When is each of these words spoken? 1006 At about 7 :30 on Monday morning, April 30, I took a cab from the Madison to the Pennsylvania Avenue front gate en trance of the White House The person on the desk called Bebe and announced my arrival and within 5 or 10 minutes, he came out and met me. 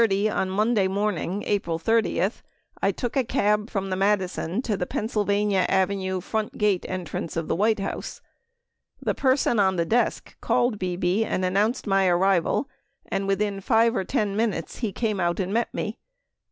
1006 0.01 0.31
At 0.33 0.33
about 0.33 0.45
7 0.47 0.49
:30 0.49 0.49
on 0.49 0.57
Monday 0.57 0.87
morning, 0.87 1.43
April 1.45 1.77
30, 1.77 2.31
I 2.81 2.91
took 2.91 3.15
a 3.15 3.23
cab 3.23 3.69
from 3.69 3.91
the 3.91 3.95
Madison 3.95 4.63
to 4.63 4.75
the 4.75 4.87
Pennsylvania 4.87 5.67
Avenue 5.69 6.19
front 6.21 6.57
gate 6.57 6.87
en 6.89 7.05
trance 7.05 7.37
of 7.37 7.47
the 7.47 7.55
White 7.55 7.77
House 7.77 8.19
The 8.99 9.13
person 9.13 9.59
on 9.59 9.75
the 9.75 9.85
desk 9.85 10.39
called 10.41 10.79
Bebe 10.79 11.23
and 11.23 11.45
announced 11.45 11.85
my 11.85 12.07
arrival 12.07 12.67
and 13.09 13.27
within 13.27 13.61
5 13.61 13.95
or 13.95 14.03
10 14.03 14.35
minutes, 14.35 14.77
he 14.77 14.91
came 14.91 15.19
out 15.19 15.39
and 15.39 15.53
met 15.53 15.71
me. 15.71 15.99